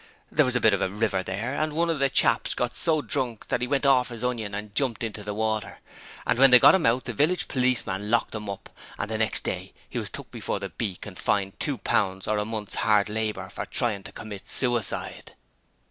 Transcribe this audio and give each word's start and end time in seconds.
There 0.31 0.45
was 0.47 0.55
a 0.55 0.59
bit 0.59 0.73
of 0.73 0.81
a 0.81 0.89
river 0.89 1.21
there, 1.21 1.53
and 1.53 1.73
one 1.73 1.91
of 1.91 1.99
the 1.99 2.09
chaps 2.09 2.55
got 2.55 2.75
so 2.75 3.03
drunk 3.03 3.49
that 3.49 3.61
he 3.61 3.67
went 3.67 3.85
orf 3.85 4.09
his 4.09 4.23
onion 4.23 4.55
and 4.55 4.73
jumped 4.73 5.03
into 5.03 5.21
the 5.23 5.35
water, 5.35 5.77
and 6.25 6.39
when 6.39 6.49
they 6.49 6.57
got 6.57 6.73
him 6.73 6.87
out 6.87 7.05
the 7.05 7.13
village 7.13 7.47
policeman 7.47 8.09
locked 8.09 8.33
him 8.33 8.49
up, 8.49 8.71
and 8.97 9.11
the 9.11 9.19
next 9.19 9.43
day 9.43 9.75
he 9.87 9.99
was 9.99 10.09
took 10.09 10.31
before 10.31 10.59
the 10.59 10.69
beak 10.69 11.05
and 11.05 11.19
fined 11.19 11.59
two 11.59 11.77
pounds 11.77 12.27
or 12.27 12.39
a 12.39 12.45
month's 12.45 12.77
hard 12.81 13.09
labour 13.09 13.47
for 13.49 13.67
trying 13.67 14.01
to 14.01 14.11
commit 14.11 14.47
suicide. 14.49 15.33